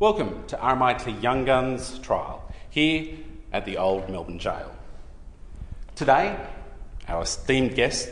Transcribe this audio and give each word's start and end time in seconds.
Welcome 0.00 0.46
to 0.46 0.56
RMIT 0.56 1.22
Young 1.22 1.44
Guns 1.44 1.98
trial 1.98 2.50
here 2.70 3.18
at 3.52 3.66
the 3.66 3.76
Old 3.76 4.08
Melbourne 4.08 4.38
Jail. 4.38 4.74
Today, 5.94 6.40
our 7.06 7.24
esteemed 7.24 7.74
guest 7.74 8.08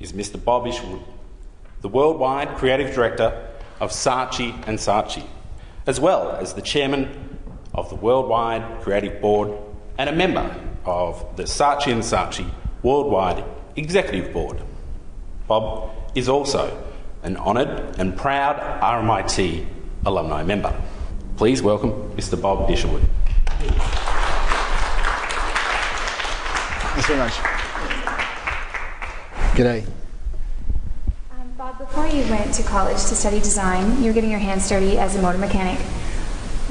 is 0.00 0.14
Mr. 0.14 0.42
Bob 0.42 0.66
Isherwood, 0.66 1.02
the 1.82 1.88
worldwide 1.88 2.56
creative 2.56 2.94
director 2.94 3.50
of 3.80 3.90
Saatchi 3.90 4.54
and 4.66 4.78
Saatchi, 4.78 5.26
as 5.86 6.00
well 6.00 6.30
as 6.30 6.54
the 6.54 6.62
chairman 6.62 7.38
of 7.74 7.90
the 7.90 7.96
Worldwide 7.96 8.80
Creative 8.80 9.20
Board 9.20 9.52
and 9.98 10.08
a 10.08 10.14
member 10.14 10.58
of 10.86 11.36
the 11.36 11.42
Saatchi 11.42 11.92
and 11.92 12.02
Saatchi 12.02 12.50
Worldwide 12.82 13.44
Executive 13.76 14.32
Board. 14.32 14.62
Bob 15.46 15.90
is 16.14 16.30
also 16.30 16.82
an 17.22 17.36
honoured 17.36 17.96
and 17.98 18.16
proud 18.16 18.56
RMIT 18.80 19.66
alumni 20.06 20.42
member. 20.42 20.74
Please 21.36 21.60
welcome 21.60 21.92
Mr. 22.16 22.40
Bob 22.40 22.70
Isherwood. 22.70 23.02
Thanks 26.94 27.06
very 27.06 27.18
much. 27.18 27.32
G'day. 29.52 29.86
Um, 31.30 31.52
Bob, 31.58 31.76
before 31.76 32.06
you 32.06 32.22
went 32.30 32.54
to 32.54 32.62
college 32.62 32.96
to 32.96 33.14
study 33.14 33.38
design, 33.38 34.02
you 34.02 34.06
were 34.06 34.14
getting 34.14 34.30
your 34.30 34.38
hands 34.38 34.66
dirty 34.66 34.96
as 34.96 35.14
a 35.14 35.20
motor 35.20 35.36
mechanic. 35.36 35.78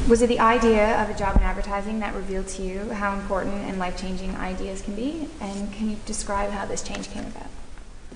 Was 0.09 0.23
it 0.23 0.27
the 0.27 0.39
idea 0.39 0.99
of 0.99 1.11
a 1.11 1.13
job 1.13 1.35
in 1.35 1.43
advertising 1.43 1.99
that 1.99 2.15
revealed 2.15 2.47
to 2.47 2.63
you 2.63 2.89
how 2.89 3.13
important 3.13 3.53
and 3.65 3.77
life 3.77 4.01
changing 4.01 4.35
ideas 4.35 4.81
can 4.81 4.95
be? 4.95 5.29
And 5.41 5.71
can 5.73 5.91
you 5.91 5.97
describe 6.07 6.49
how 6.49 6.65
this 6.65 6.81
change 6.81 7.11
came 7.11 7.25
about? 7.25 7.49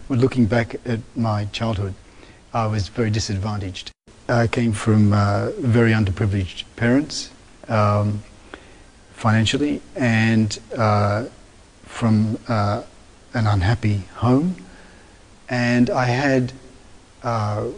Well, 0.07 0.17
looking 0.17 0.47
back 0.47 0.77
at 0.83 1.01
my 1.15 1.45
childhood, 1.45 1.93
I 2.55 2.65
was 2.65 2.87
very 2.87 3.11
disadvantaged. 3.11 3.91
I 4.29 4.45
came 4.45 4.73
from 4.73 5.11
uh, 5.11 5.49
very 5.57 5.91
underprivileged 5.91 6.65
parents 6.75 7.31
um, 7.67 8.21
financially 9.13 9.81
and 9.95 10.57
uh, 10.77 11.25
from 11.83 12.37
uh, 12.47 12.83
an 13.33 13.47
unhappy 13.47 14.03
home. 14.17 14.55
And 15.49 15.89
I 15.89 16.05
had 16.05 16.53
uh, 17.23 17.69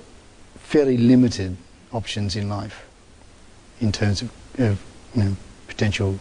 fairly 0.58 0.98
limited 0.98 1.56
options 1.94 2.36
in 2.36 2.50
life 2.50 2.86
in 3.80 3.94
terms 3.94 4.22
of, 4.22 4.32
of 4.60 4.84
you 5.16 5.24
know, 5.24 5.36
potential 5.68 6.20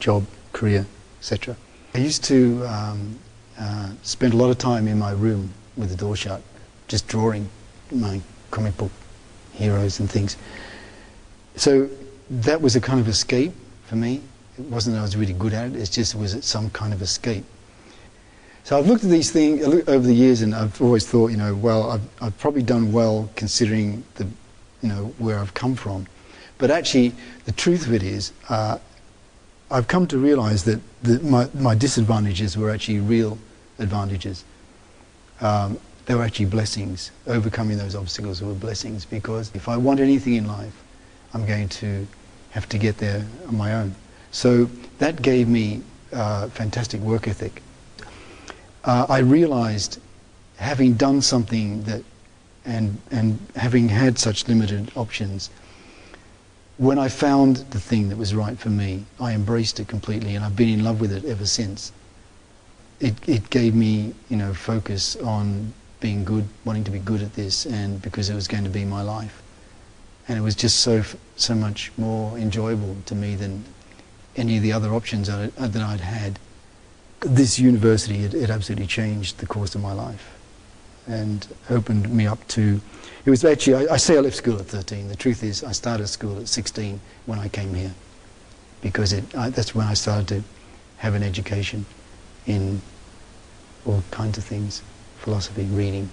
job, 0.00 0.24
career, 0.54 0.86
etc. 1.18 1.54
I 1.94 1.98
used 1.98 2.24
to 2.24 2.66
um, 2.66 3.18
uh, 3.58 3.90
spend 4.02 4.32
a 4.32 4.36
lot 4.38 4.48
of 4.48 4.56
time 4.56 4.88
in 4.88 4.98
my 4.98 5.12
room 5.12 5.52
with 5.76 5.90
the 5.90 5.96
door 5.96 6.16
shut, 6.16 6.40
just 6.88 7.06
drawing 7.08 7.50
my 7.90 8.22
comic 8.50 8.74
book 8.78 8.90
heroes 9.56 10.00
and 10.00 10.10
things. 10.10 10.36
So 11.56 11.88
that 12.30 12.60
was 12.60 12.76
a 12.76 12.80
kind 12.80 13.00
of 13.00 13.08
escape 13.08 13.52
for 13.86 13.96
me. 13.96 14.22
It 14.58 14.64
wasn't 14.66 14.94
that 14.94 15.00
I 15.00 15.02
was 15.02 15.16
really 15.16 15.32
good 15.32 15.52
at 15.52 15.66
it, 15.68 15.76
it 15.76 15.90
just 15.90 16.14
was 16.14 16.44
some 16.44 16.70
kind 16.70 16.92
of 16.92 17.02
escape. 17.02 17.44
So 18.64 18.76
I've 18.76 18.88
looked 18.88 19.04
at 19.04 19.10
these 19.10 19.30
things 19.30 19.64
over 19.64 20.06
the 20.06 20.14
years 20.14 20.42
and 20.42 20.54
I've 20.54 20.82
always 20.82 21.06
thought, 21.06 21.30
you 21.30 21.36
know, 21.36 21.54
well, 21.54 21.90
I've, 21.90 22.08
I've 22.20 22.38
probably 22.38 22.62
done 22.62 22.90
well 22.90 23.30
considering 23.36 24.02
the, 24.16 24.24
you 24.82 24.88
know, 24.88 25.14
where 25.18 25.38
I've 25.38 25.54
come 25.54 25.76
from. 25.76 26.06
But 26.58 26.72
actually, 26.72 27.12
the 27.44 27.52
truth 27.52 27.86
of 27.86 27.92
it 27.92 28.02
is, 28.02 28.32
uh, 28.48 28.78
I've 29.70 29.86
come 29.86 30.06
to 30.08 30.18
realize 30.18 30.64
that 30.64 30.80
the, 31.02 31.20
my, 31.20 31.48
my 31.54 31.76
disadvantages 31.76 32.56
were 32.56 32.70
actually 32.70 32.98
real 32.98 33.38
advantages. 33.78 34.44
Um, 35.40 35.78
they 36.06 36.14
were 36.14 36.22
actually 36.22 36.46
blessings. 36.46 37.10
Overcoming 37.26 37.76
those 37.78 37.94
obstacles 37.94 38.40
were 38.40 38.54
blessings 38.54 39.04
because 39.04 39.50
if 39.54 39.68
I 39.68 39.76
want 39.76 40.00
anything 40.00 40.34
in 40.34 40.46
life, 40.46 40.82
I'm 41.34 41.44
going 41.44 41.68
to 41.68 42.06
have 42.50 42.68
to 42.70 42.78
get 42.78 42.98
there 42.98 43.26
on 43.48 43.56
my 43.56 43.74
own. 43.74 43.94
So 44.30 44.70
that 44.98 45.20
gave 45.20 45.48
me 45.48 45.82
uh, 46.12 46.48
fantastic 46.48 47.00
work 47.00 47.28
ethic. 47.28 47.62
Uh, 48.84 49.06
I 49.08 49.18
realized, 49.18 50.00
having 50.56 50.94
done 50.94 51.20
something 51.20 51.82
that, 51.84 52.02
and, 52.64 52.98
and 53.10 53.38
having 53.56 53.88
had 53.88 54.18
such 54.18 54.46
limited 54.46 54.92
options, 54.94 55.50
when 56.78 56.98
I 56.98 57.08
found 57.08 57.56
the 57.70 57.80
thing 57.80 58.08
that 58.10 58.16
was 58.16 58.34
right 58.34 58.56
for 58.56 58.70
me, 58.70 59.04
I 59.20 59.32
embraced 59.32 59.80
it 59.80 59.88
completely 59.88 60.36
and 60.36 60.44
I've 60.44 60.56
been 60.56 60.68
in 60.68 60.84
love 60.84 61.00
with 61.00 61.10
it 61.10 61.24
ever 61.24 61.46
since. 61.46 61.90
It, 63.00 63.14
it 63.28 63.50
gave 63.50 63.74
me, 63.74 64.14
you 64.28 64.36
know, 64.36 64.54
focus 64.54 65.16
on 65.16 65.72
being 66.06 66.22
good, 66.22 66.46
wanting 66.64 66.84
to 66.84 66.92
be 66.92 67.00
good 67.00 67.20
at 67.20 67.34
this, 67.34 67.66
and 67.66 68.00
because 68.00 68.30
it 68.30 68.34
was 68.36 68.46
going 68.46 68.62
to 68.62 68.70
be 68.70 68.84
my 68.84 69.02
life. 69.02 69.42
And 70.28 70.38
it 70.38 70.40
was 70.40 70.54
just 70.54 70.78
so 70.78 71.02
so 71.34 71.52
much 71.52 71.90
more 71.98 72.38
enjoyable 72.38 72.96
to 73.06 73.14
me 73.16 73.34
than 73.34 73.64
any 74.36 74.56
of 74.56 74.62
the 74.62 74.72
other 74.72 74.94
options 74.94 75.26
that, 75.26 75.52
I, 75.58 75.66
that 75.66 75.82
I'd 75.82 76.00
had. 76.00 76.38
This 77.20 77.58
university, 77.58 78.22
it, 78.22 78.34
it 78.34 78.50
absolutely 78.50 78.86
changed 78.86 79.38
the 79.38 79.46
course 79.46 79.74
of 79.74 79.80
my 79.80 79.92
life 79.92 80.26
and 81.08 81.48
opened 81.70 82.08
me 82.08 82.24
up 82.28 82.46
to. 82.48 82.80
It 83.24 83.30
was 83.30 83.44
actually, 83.44 83.88
I, 83.88 83.94
I 83.94 83.96
say 83.96 84.16
I 84.16 84.20
left 84.20 84.36
school 84.36 84.60
at 84.60 84.66
13. 84.66 85.08
The 85.08 85.16
truth 85.16 85.42
is, 85.42 85.64
I 85.64 85.72
started 85.72 86.06
school 86.06 86.38
at 86.38 86.46
16 86.46 87.00
when 87.24 87.40
I 87.40 87.48
came 87.48 87.74
here 87.74 87.94
because 88.80 89.12
it, 89.12 89.24
I, 89.34 89.50
that's 89.50 89.74
when 89.74 89.88
I 89.88 89.94
started 89.94 90.28
to 90.28 90.42
have 90.98 91.14
an 91.14 91.24
education 91.24 91.84
in 92.46 92.80
all 93.84 94.04
kinds 94.12 94.38
of 94.38 94.44
things 94.44 94.82
philosophy, 95.26 95.64
reading, 95.64 96.08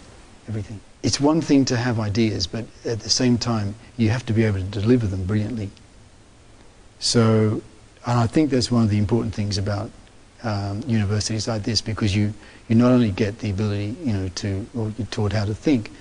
everything. 0.48 0.80
It's 1.04 1.20
one 1.22 1.40
thing 1.40 1.66
to 1.66 1.78
have 1.78 2.00
ideas, 2.00 2.48
but 2.48 2.66
at 2.84 3.00
the 3.02 3.12
same 3.12 3.38
time, 3.38 3.76
you 3.96 4.10
have 4.10 4.26
to 4.26 4.34
be 4.34 4.44
able 4.44 4.58
to 4.58 4.82
deliver 4.82 5.06
them 5.06 5.24
brilliantly. 5.26 5.70
So, 6.98 7.62
and 8.08 8.20
I 8.20 8.26
think 8.26 8.50
that's 8.50 8.72
one 8.72 8.82
of 8.82 8.90
the 8.90 8.98
important 8.98 9.36
things 9.36 9.60
about 9.60 9.92
um, 10.42 10.82
universities 10.88 11.48
like 11.48 11.62
this, 11.62 11.80
because 11.80 12.16
you, 12.16 12.34
you 12.68 12.76
not 12.76 12.92
only 12.92 13.12
get 13.12 13.38
the 13.38 13.52
ability, 13.52 13.96
you 14.04 14.14
know, 14.14 14.30
to, 14.30 14.66
or 14.76 14.92
you're 14.98 15.06
taught 15.12 15.32
how 15.32 15.46
to 15.46 15.54
think, 15.54 15.92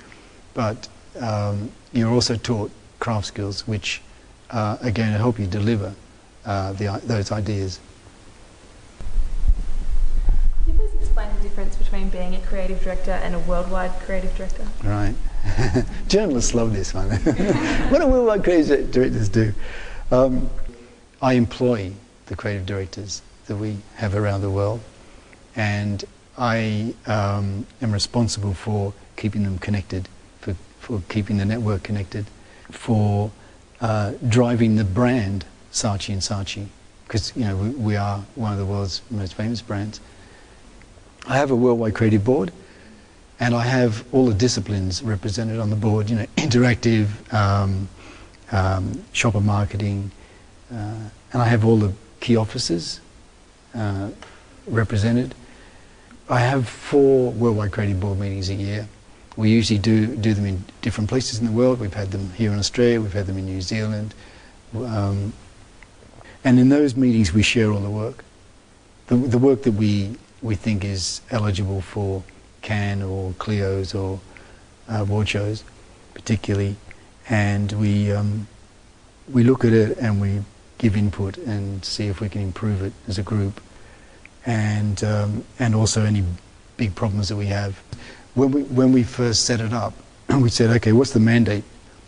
but 0.55 0.89
um, 1.21 1.71
you're 1.93 2.11
also 2.11 2.34
taught 2.37 2.71
craft 2.99 3.27
skills, 3.27 3.69
which, 3.69 4.01
uh, 4.49 4.78
again, 4.81 5.12
help 5.12 5.39
you 5.39 5.47
deliver 5.47 5.93
uh, 6.47 6.72
the, 6.72 6.99
those 7.05 7.31
ideas. 7.31 7.78
Between 12.11 12.31
being 12.31 12.43
a 12.43 12.47
creative 12.47 12.83
director 12.83 13.13
and 13.13 13.35
a 13.35 13.39
worldwide 13.41 13.93
creative 14.01 14.35
director? 14.37 14.67
Right. 14.83 15.15
Journalists 16.09 16.55
love 16.55 16.73
this 16.73 16.95
one. 16.95 17.11
what 17.91 18.01
do 18.01 18.07
worldwide 18.07 18.45
creative 18.45 18.91
directors 18.91 19.29
do? 19.29 19.53
Um, 20.11 20.51
I 21.21 21.35
employ 21.35 21.93
the 22.27 22.37
creative 22.37 22.67
directors 22.67 23.23
that 23.47 23.57
we 23.57 23.79
have 23.97 24.15
around 24.15 24.41
the 24.41 24.51
world, 24.51 24.81
and 25.57 26.05
I 26.39 26.95
um, 27.07 27.67
am 27.81 27.93
responsible 27.93 28.55
for 28.55 28.93
keeping 29.17 29.43
them 29.43 29.59
connected, 29.59 30.09
for, 30.41 30.55
for 30.81 31.03
keeping 31.09 31.39
the 31.39 31.45
network 31.45 31.83
connected, 31.83 32.27
for 32.71 33.31
uh, 33.81 34.13
driving 34.29 34.77
the 34.77 34.84
brand 34.84 35.45
Saatchi 35.73 36.13
and 36.13 36.23
Saatchi, 36.23 36.67
because 37.07 37.34
you 37.37 37.45
know 37.45 37.57
we, 37.57 37.69
we 37.71 37.97
are 37.97 38.25
one 38.34 38.53
of 38.53 38.59
the 38.59 38.67
world's 38.67 39.03
most 39.11 39.34
famous 39.34 39.61
brands. 39.61 40.01
I 41.27 41.37
have 41.37 41.50
a 41.50 41.56
worldwide 41.56 41.94
creative 41.94 42.25
board, 42.25 42.53
and 43.38 43.55
I 43.55 43.62
have 43.62 44.05
all 44.12 44.27
the 44.27 44.34
disciplines 44.34 45.03
represented 45.03 45.60
on 45.60 45.71
the 45.71 45.77
board. 45.77 46.10
You 46.10 46.16
know, 46.16 46.27
interactive, 46.37 47.33
um, 47.33 47.88
um, 48.50 49.05
shopper 49.12 49.41
marketing, 49.41 50.10
uh, 50.72 51.09
and 51.33 51.43
I 51.43 51.47
have 51.47 51.65
all 51.65 51.77
the 51.77 51.93
key 52.21 52.37
officers 52.37 53.00
uh, 53.75 54.10
represented. 54.66 55.34
I 56.28 56.41
have 56.41 56.69
four 56.69 57.33
worldwide 57.33 57.72
creative 57.72 58.00
board 58.00 58.19
meetings 58.19 58.49
a 58.49 58.54
year. 58.54 58.89
We 59.37 59.50
usually 59.50 59.78
do 59.78 60.06
do 60.06 60.34
them 60.34 60.44
in 60.47 60.65
different 60.83 61.09
places 61.09 61.39
in 61.39 61.47
the 61.47 61.53
world. 61.53 61.81
We've 61.81 61.94
had 61.94 62.10
them 62.10 62.33
here 62.34 62.53
in 62.53 62.59
Australia. 62.59 63.01
We've 63.01 63.13
had 63.13 63.27
them 63.27 63.39
in 63.39 63.47
New 63.47 63.60
Zealand. 63.60 64.15
Um, 64.74 65.33
and 66.45 66.59
in 66.59 66.69
those 66.69 66.97
meetings, 66.97 67.33
we 67.33 67.42
share 67.42 67.71
all 67.71 67.80
the 67.80 67.91
work. 67.91 68.24
The, 69.07 69.16
the 69.16 69.39
work 69.39 69.63
that 69.63 69.72
we 69.72 70.16
we 70.42 70.56
think 70.56 70.84
is 70.84 71.21
eligible 71.30 71.80
for 71.80 72.22
Cannes 72.62 73.03
or 73.03 73.33
Clio's 73.34 73.94
or 73.94 74.21
uh, 74.91 74.98
award 74.98 75.28
shows, 75.28 75.65
particularly, 76.15 76.77
and 77.28 77.72
we 77.72 78.12
um, 78.12 78.47
we 79.33 79.44
look 79.44 79.65
at 79.65 79.72
it 79.72 79.97
and 79.98 80.21
we 80.21 80.42
give 80.78 80.97
input 80.97 81.39
and 81.39 81.84
see 81.84 82.09
if 82.09 82.21
we 82.21 82.28
can 82.28 82.42
improve 82.42 82.83
it 82.83 82.92
as 83.06 83.18
a 83.18 83.22
group, 83.22 83.60
and 84.44 85.03
um, 85.04 85.44
and 85.59 85.74
also 85.74 86.04
any 86.04 86.24
big 86.77 86.95
problems 86.95 87.28
that 87.28 87.36
we 87.36 87.47
have. 87.47 87.80
When 88.34 88.50
we 88.50 88.62
when 88.65 88.92
we 88.92 89.03
first 89.04 89.45
set 89.45 89.60
it 89.60 89.72
up, 89.72 89.95
we 90.28 90.50
said, 90.50 90.71
okay, 90.77 90.92
what's 90.92 91.12
the 91.12 91.21
mandate 91.21 91.65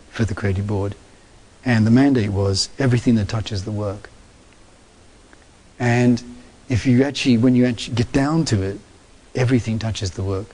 for 0.09 0.25
the 0.25 0.35
creative 0.35 0.67
board? 0.67 0.95
And 1.63 1.87
the 1.87 1.91
mandate 1.91 2.29
was 2.29 2.69
everything 2.77 3.15
that 3.15 3.27
touches 3.27 3.65
the 3.65 3.71
work. 3.71 4.09
And 5.79 6.23
if 6.69 6.85
you 6.85 7.03
actually, 7.03 7.37
when 7.37 7.55
you 7.55 7.65
actually 7.65 7.95
get 7.95 8.11
down 8.11 8.45
to 8.45 8.61
it, 8.61 8.79
everything 9.35 9.79
touches 9.79 10.11
the 10.11 10.23
work. 10.23 10.47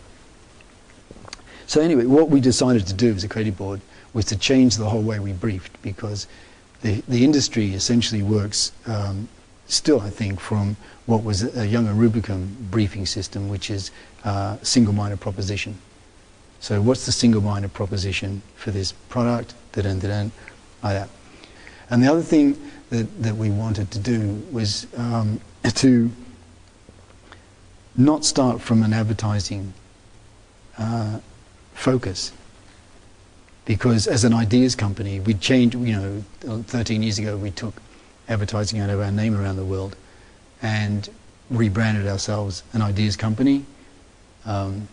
So 1.68 1.80
anyway, 1.82 2.06
what 2.06 2.30
we 2.30 2.42
decided 2.42 2.86
to 2.88 2.94
do 2.94 3.14
as 3.14 3.24
a 3.24 3.30
credit 3.30 3.56
board 3.56 3.82
was 4.14 4.26
to 4.26 4.38
change 4.38 4.76
the 4.76 4.90
whole 4.90 5.02
way 5.02 5.20
we 5.20 5.32
briefed 5.32 5.82
because 5.82 6.28
the, 6.82 7.02
the 7.08 7.24
industry 7.24 7.74
essentially 7.74 8.22
works 8.22 8.74
um, 8.88 9.30
still, 9.68 10.02
I 10.02 10.10
think, 10.10 10.40
from 10.40 10.76
what 11.06 11.24
was 11.24 11.56
a 11.56 11.66
Young 11.66 11.88
and 11.88 11.98
Rubicam 11.98 12.48
briefing 12.70 13.06
system, 13.06 13.48
which 13.48 13.70
is 13.70 13.92
uh, 14.26 14.58
single-minded 14.62 15.22
proposition. 15.22 15.78
So 16.60 16.82
what's 16.82 17.06
the 17.06 17.12
single-minded 17.12 17.74
proposition 17.74 18.42
for 18.56 18.72
this 18.72 18.92
product? 18.92 19.54
Da-dun, 19.72 20.00
da-dun, 20.00 20.32
like 20.84 20.94
that. 20.94 21.10
And 21.90 22.04
the 22.04 22.12
other 22.12 22.22
thing 22.22 22.58
that, 22.92 23.24
that 23.24 23.36
we 23.36 23.50
wanted 23.50 23.90
to 23.92 24.00
do 24.00 24.44
was 24.52 24.86
um, 24.96 25.40
to 25.64 26.12
not 27.96 28.24
start 28.24 28.62
from 28.62 28.84
an 28.84 28.94
advertising 28.94 29.74
uh, 30.78 31.20
focus. 31.74 32.32
Because 33.66 34.08
as 34.08 34.24
an 34.24 34.34
ideas 34.34 34.76
company, 34.76 35.20
we 35.22 35.34
changed, 35.34 35.76
you 35.76 35.96
know, 35.96 36.64
13 36.68 37.02
years 37.02 37.18
ago 37.18 37.38
we 37.38 37.52
took 37.52 37.82
advertising 38.28 38.80
out 38.80 38.90
of 38.90 39.00
our 39.00 39.12
name 39.12 39.40
around 39.40 39.56
the 39.56 39.66
world 39.66 39.96
and 40.62 41.10
rebranded 41.50 42.08
ourselves 42.08 42.64
an 42.74 42.82
ideas 42.82 43.16
company. 43.16 43.66
Um, 44.46 44.88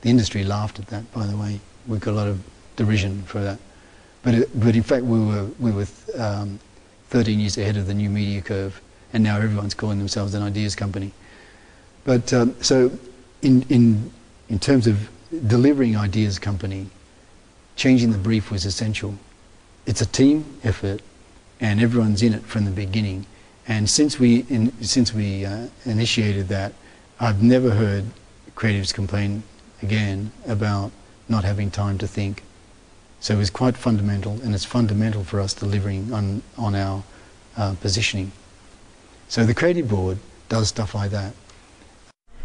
the 0.00 0.10
industry 0.10 0.42
laughed 0.44 0.78
at 0.80 0.88
that, 0.88 1.12
by 1.12 1.26
the 1.26 1.36
way. 1.36 1.60
We 1.86 1.98
got 1.98 2.12
a 2.12 2.16
lot 2.16 2.28
of 2.28 2.42
derision 2.76 3.22
for 3.22 3.40
that. 3.40 3.58
But, 4.22 4.34
it, 4.34 4.60
but 4.60 4.74
in 4.74 4.82
fact, 4.82 5.04
we 5.04 5.20
were, 5.20 5.46
we 5.58 5.70
were 5.70 5.86
um, 6.16 6.58
13 7.10 7.40
years 7.40 7.56
ahead 7.56 7.76
of 7.76 7.86
the 7.86 7.94
new 7.94 8.10
media 8.10 8.42
curve, 8.42 8.80
and 9.12 9.24
now 9.24 9.36
everyone's 9.36 9.74
calling 9.74 9.98
themselves 9.98 10.34
an 10.34 10.42
ideas 10.42 10.74
company. 10.74 11.12
But 12.04 12.32
um, 12.32 12.54
so, 12.62 12.90
in, 13.42 13.62
in, 13.68 14.10
in 14.48 14.58
terms 14.58 14.86
of 14.86 15.08
delivering 15.46 15.96
ideas 15.96 16.38
company, 16.38 16.88
changing 17.76 18.12
the 18.12 18.18
brief 18.18 18.50
was 18.50 18.64
essential. 18.64 19.14
It's 19.86 20.00
a 20.00 20.06
team 20.06 20.44
effort, 20.62 21.00
and 21.60 21.80
everyone's 21.80 22.22
in 22.22 22.34
it 22.34 22.42
from 22.42 22.64
the 22.64 22.70
beginning. 22.70 23.26
And 23.66 23.88
since 23.88 24.18
we, 24.18 24.40
in, 24.48 24.72
since 24.82 25.14
we 25.14 25.44
uh, 25.44 25.68
initiated 25.84 26.48
that, 26.48 26.72
I've 27.20 27.42
never 27.42 27.70
heard 27.70 28.04
creatives 28.54 28.92
complain 28.92 29.42
again 29.82 30.32
about 30.46 30.90
not 31.28 31.44
having 31.44 31.70
time 31.70 31.98
to 31.98 32.06
think. 32.06 32.42
So 33.20 33.34
it 33.34 33.38
was 33.38 33.50
quite 33.50 33.76
fundamental, 33.76 34.40
and 34.42 34.54
it's 34.54 34.64
fundamental 34.64 35.24
for 35.24 35.40
us 35.40 35.54
delivering 35.54 36.12
on, 36.12 36.42
on 36.56 36.74
our 36.74 37.02
uh, 37.56 37.74
positioning. 37.80 38.32
So 39.28 39.44
the 39.44 39.54
creative 39.54 39.88
board 39.88 40.18
does 40.48 40.68
stuff 40.68 40.94
like 40.94 41.10
that. 41.10 41.34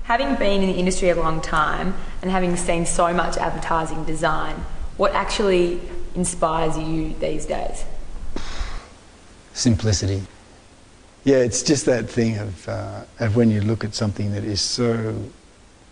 Having 0.03 0.35
been 0.35 0.63
in 0.63 0.69
the 0.69 0.77
industry 0.77 1.09
a 1.09 1.15
long 1.15 1.39
time 1.41 1.93
and 2.21 2.29
having 2.29 2.55
seen 2.57 2.85
so 2.85 3.13
much 3.13 3.37
advertising 3.37 4.03
design, 4.03 4.55
what 4.97 5.13
actually 5.13 5.79
inspires 6.15 6.77
you 6.77 7.13
these 7.19 7.45
days? 7.45 7.85
Simplicity. 9.53 10.23
Yeah, 11.23 11.37
it's 11.37 11.63
just 11.63 11.85
that 11.85 12.09
thing 12.09 12.37
of, 12.37 12.67
uh, 12.67 13.03
of 13.19 13.35
when 13.35 13.49
you 13.49 13.61
look 13.61 13.85
at 13.85 13.95
something 13.95 14.33
that 14.33 14.43
is 14.43 14.59
so 14.59 15.15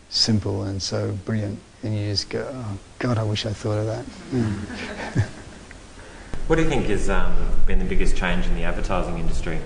simple 0.10 0.64
and 0.64 0.82
so 0.82 1.18
brilliant, 1.24 1.58
and 1.84 1.98
you 1.98 2.06
just 2.08 2.30
go, 2.30 2.48
oh, 2.54 2.78
God, 3.00 3.18
I 3.18 3.24
wish 3.24 3.46
I 3.46 3.54
thought 3.54 3.78
of 3.78 3.86
that. 3.88 4.06
Mm. 4.32 5.24
what 6.48 6.58
do 6.58 6.64
you 6.64 6.70
think 6.70 6.86
has 6.86 7.10
um, 7.10 7.36
been 7.66 7.80
the 7.80 7.86
biggest 7.86 8.16
change 8.16 8.46
in 8.46 8.56
the 8.56 8.64
advertising 8.64 9.18
industry? 9.18 9.60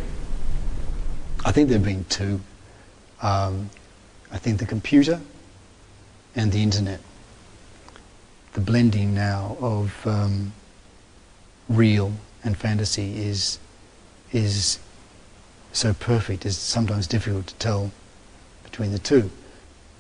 I 1.44 1.52
think 1.52 1.70
there 1.70 1.78
have 1.78 1.86
been 1.86 2.06
two. 2.06 2.42
Um, 3.22 3.70
I 4.32 4.38
think 4.38 4.60
the 4.60 4.66
computer 4.66 5.22
and 6.36 6.52
the 6.52 6.64
internet. 6.64 7.00
The 8.54 8.62
blending 8.62 9.14
now 9.14 9.58
of 9.60 10.08
um, 10.08 10.54
real 11.68 12.14
and 12.44 12.58
fantasy 12.58 13.18
is 13.22 13.60
is 14.32 14.80
so 15.72 15.94
perfect. 15.94 16.46
It's 16.46 16.58
sometimes 16.58 17.08
difficult 17.08 17.48
to 17.48 17.56
tell 17.56 17.92
between 18.64 18.92
the 18.92 19.00
two. 19.00 19.30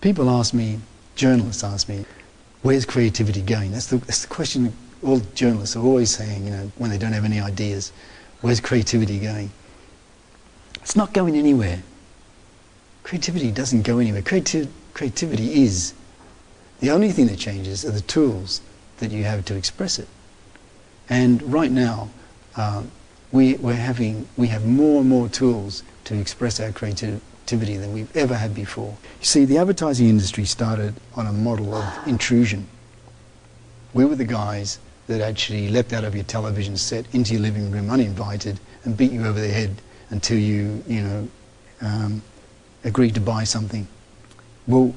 People 0.01 0.29
ask 0.29 0.53
me, 0.53 0.79
journalists 1.15 1.63
ask 1.63 1.89
me, 1.89 2.05
where's 2.61 2.85
creativity 2.85 3.41
going? 3.41 3.71
That's 3.71 3.87
the, 3.87 3.97
that's 3.97 4.21
the 4.21 4.27
question 4.27 4.73
all 5.03 5.19
journalists 5.35 5.75
are 5.75 5.83
always 5.83 6.09
saying, 6.09 6.45
you 6.45 6.51
know, 6.51 6.71
when 6.77 6.89
they 6.89 6.97
don't 6.97 7.13
have 7.13 7.25
any 7.25 7.39
ideas. 7.39 7.91
Where's 8.41 8.59
creativity 8.59 9.19
going? 9.19 9.51
It's 10.81 10.95
not 10.95 11.13
going 11.13 11.35
anywhere. 11.35 11.83
Creativity 13.03 13.51
doesn't 13.51 13.83
go 13.83 13.99
anywhere. 13.99 14.21
Creati- 14.21 14.67
creativity 14.93 15.63
is. 15.63 15.93
The 16.79 16.91
only 16.91 17.11
thing 17.11 17.27
that 17.27 17.37
changes 17.37 17.85
are 17.85 17.91
the 17.91 18.01
tools 18.01 18.61
that 18.97 19.11
you 19.11 19.23
have 19.23 19.45
to 19.45 19.55
express 19.55 19.99
it. 19.99 20.07
And 21.09 21.41
right 21.43 21.71
now, 21.71 22.09
uh, 22.55 22.83
we, 23.31 23.55
we're 23.55 23.73
having, 23.73 24.27
we 24.37 24.47
have 24.47 24.65
more 24.65 25.01
and 25.01 25.09
more 25.09 25.29
tools 25.29 25.83
to 26.05 26.19
express 26.19 26.59
our 26.59 26.71
creativity 27.45 27.77
than 27.77 27.93
we've 27.93 28.15
ever 28.17 28.35
had 28.35 28.55
before. 28.55 28.97
You 29.19 29.25
see, 29.25 29.45
the 29.45 29.57
advertising 29.57 30.09
industry 30.09 30.45
started 30.45 30.95
on 31.15 31.27
a 31.27 31.31
model 31.31 31.75
of 31.75 32.07
intrusion. 32.07 32.67
We 33.93 34.05
were 34.05 34.15
the 34.15 34.25
guys 34.25 34.79
that 35.07 35.21
actually 35.21 35.69
leapt 35.69 35.93
out 35.93 36.03
of 36.03 36.15
your 36.15 36.23
television 36.23 36.75
set 36.75 37.05
into 37.13 37.33
your 37.33 37.43
living 37.43 37.69
room 37.71 37.89
uninvited 37.91 38.59
and 38.83 38.97
beat 38.97 39.11
you 39.11 39.25
over 39.25 39.39
the 39.39 39.47
head 39.47 39.75
until 40.09 40.39
you, 40.39 40.83
you 40.87 41.01
know, 41.01 41.27
um, 41.81 42.21
agreed 42.83 43.13
to 43.13 43.21
buy 43.21 43.43
something. 43.43 43.87
Well, 44.67 44.93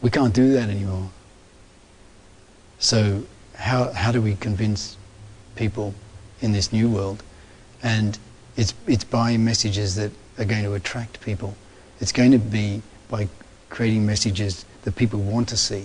we 0.00 0.10
can't 0.10 0.32
do 0.32 0.52
that 0.52 0.68
anymore. 0.68 1.10
So 2.78 3.24
how, 3.56 3.92
how 3.92 4.12
do 4.12 4.22
we 4.22 4.36
convince 4.36 4.96
people 5.56 5.92
in 6.40 6.52
this 6.52 6.72
new 6.72 6.88
world? 6.88 7.22
And 7.82 8.16
it's, 8.56 8.74
it's 8.86 9.04
by 9.04 9.36
messages 9.36 9.96
that 9.96 10.12
are 10.38 10.44
going 10.44 10.64
to 10.64 10.74
attract 10.74 11.20
people. 11.20 11.56
It's 12.00 12.12
going 12.12 12.32
to 12.32 12.38
be 12.38 12.82
by 13.08 13.28
creating 13.68 14.06
messages 14.06 14.64
that 14.82 14.96
people 14.96 15.20
want 15.20 15.48
to 15.50 15.56
see, 15.56 15.84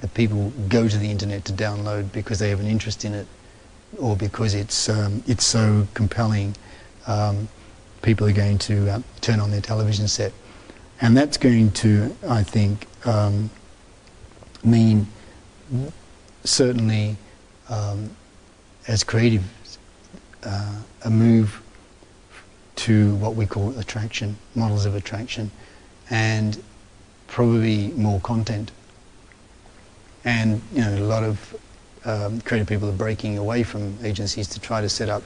that 0.00 0.12
people 0.14 0.52
go 0.68 0.88
to 0.88 0.96
the 0.96 1.10
internet 1.10 1.44
to 1.46 1.52
download 1.52 2.12
because 2.12 2.38
they 2.38 2.50
have 2.50 2.60
an 2.60 2.66
interest 2.66 3.04
in 3.04 3.14
it 3.14 3.26
or 3.98 4.16
because 4.16 4.54
it's, 4.54 4.88
um, 4.88 5.22
it's 5.26 5.44
so 5.44 5.86
compelling. 5.94 6.54
Um, 7.06 7.48
people 8.02 8.26
are 8.26 8.32
going 8.32 8.58
to 8.58 8.90
uh, 8.90 9.00
turn 9.20 9.40
on 9.40 9.50
their 9.50 9.60
television 9.60 10.08
set. 10.08 10.32
And 11.00 11.16
that's 11.16 11.36
going 11.36 11.70
to, 11.72 12.14
I 12.28 12.42
think, 12.42 12.86
um, 13.06 13.50
mean 14.64 15.06
certainly 16.44 17.16
um, 17.68 18.10
as 18.86 19.04
creative 19.04 19.44
uh, 20.44 20.80
a 21.04 21.10
move 21.10 21.62
to 22.86 23.14
what 23.16 23.34
we 23.34 23.46
call 23.46 23.76
attraction, 23.78 24.36
models 24.54 24.86
of 24.86 24.94
attraction, 24.94 25.50
and 26.10 26.62
probably 27.26 27.88
more 27.88 28.20
content. 28.20 28.70
And 30.24 30.60
you 30.72 30.80
know, 30.80 30.98
a 30.98 31.04
lot 31.04 31.24
of 31.24 31.56
um, 32.04 32.40
creative 32.42 32.68
people 32.68 32.88
are 32.88 32.92
breaking 32.92 33.38
away 33.38 33.62
from 33.62 33.96
agencies 34.02 34.48
to 34.48 34.60
try 34.60 34.80
to 34.80 34.88
set 34.88 35.08
up 35.08 35.22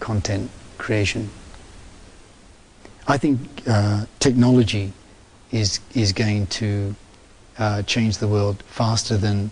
content 0.00 0.50
creation 0.78 1.28
I 3.08 3.16
think 3.16 3.40
uh, 3.66 4.04
technology 4.18 4.92
is 5.50 5.80
is 5.94 6.12
going 6.12 6.46
to 6.48 6.94
uh, 7.58 7.82
change 7.82 8.18
the 8.18 8.28
world 8.28 8.62
faster 8.64 9.16
than 9.16 9.50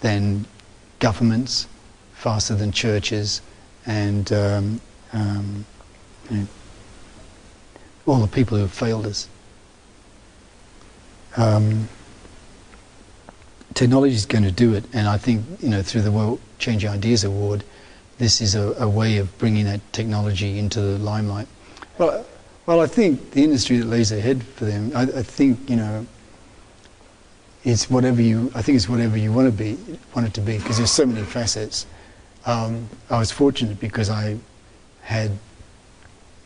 than 0.00 0.46
governments, 0.98 1.68
faster 2.14 2.54
than 2.54 2.72
churches, 2.72 3.42
and 3.84 4.32
um, 4.32 4.80
um, 5.12 5.66
know, 6.30 6.46
all 8.06 8.20
the 8.20 8.26
people 8.28 8.56
who 8.56 8.62
have 8.62 8.72
failed 8.72 9.06
us. 9.06 9.28
Um, 11.36 11.88
technology 13.74 14.14
is 14.14 14.26
going 14.26 14.44
to 14.44 14.52
do 14.52 14.74
it, 14.74 14.84
and 14.92 15.06
I 15.06 15.18
think 15.18 15.44
you 15.60 15.68
know 15.68 15.82
through 15.82 16.02
the 16.02 16.12
World 16.12 16.40
Changing 16.58 16.90
Ideas 16.90 17.24
Award, 17.24 17.64
this 18.18 18.40
is 18.40 18.54
a, 18.54 18.72
a 18.82 18.88
way 18.88 19.18
of 19.18 19.36
bringing 19.38 19.64
that 19.66 19.80
technology 19.92 20.58
into 20.58 20.80
the 20.80 20.98
limelight. 20.98 21.48
Well. 21.98 22.24
Well, 22.66 22.80
I 22.80 22.88
think 22.88 23.30
the 23.30 23.44
industry 23.44 23.76
that 23.76 23.86
lays 23.86 24.10
ahead 24.10 24.42
for 24.42 24.64
them, 24.64 24.90
I, 24.92 25.02
I 25.02 25.22
think, 25.22 25.70
you 25.70 25.76
know, 25.76 26.04
it's 27.62 27.88
whatever 27.88 28.20
you, 28.20 28.50
I 28.56 28.62
think 28.62 28.74
it's 28.74 28.88
whatever 28.88 29.16
you 29.16 29.32
want 29.32 29.46
to 29.46 29.56
be, 29.56 29.78
want 30.16 30.26
it 30.26 30.34
to 30.34 30.40
be, 30.40 30.58
because 30.58 30.76
there's 30.76 30.90
so 30.90 31.06
many 31.06 31.24
facets. 31.24 31.86
Um, 32.44 32.88
I 33.08 33.20
was 33.20 33.30
fortunate 33.30 33.78
because 33.78 34.10
I 34.10 34.36
had 35.02 35.30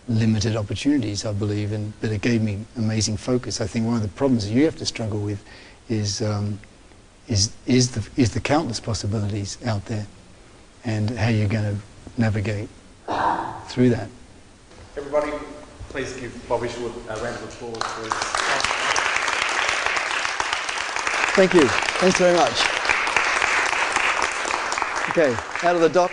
limited 0.09 0.57
opportunities, 0.57 1.25
I 1.25 1.33
believe, 1.33 1.73
and 1.73 1.93
but 2.01 2.11
it 2.11 2.21
gave 2.21 2.43
me 2.43 2.65
amazing 2.77 3.17
focus. 3.17 3.61
I 3.61 3.67
think 3.67 3.87
one 3.87 3.97
of 3.97 4.03
the 4.03 4.09
problems 4.09 4.51
you 4.51 4.65
have 4.65 4.77
to 4.77 4.87
struggle 4.87 5.21
with 5.21 5.45
is 5.89 6.23
um, 6.23 6.59
is 7.29 7.53
is 7.67 7.91
the 7.93 8.09
is 8.21 8.33
the 8.33 8.41
countless 8.41 8.81
possibilities 8.81 9.59
out 9.67 9.85
there, 9.87 10.07
and 10.85 11.11
how 11.11 11.29
you're 11.29 11.49
going 11.49 11.77
to 11.77 12.21
navigate 12.21 12.69
through 13.69 13.91
that. 13.91 14.09
Everybody, 14.97 15.31
Please 15.91 16.13
give 16.13 16.49
Bob 16.49 16.63
Isherwood 16.63 16.93
a 17.09 17.17
round 17.17 17.35
of 17.35 17.43
applause 17.43 17.83
for 17.83 18.05
his. 18.05 18.13
Thank 21.35 21.55
you. 21.55 21.67
Thanks 21.99 22.17
very 22.17 22.37
much. 22.37 22.53
Okay, 25.11 25.35
out 25.67 25.75
of 25.75 25.81
the 25.81 25.89
dock. 25.89 26.13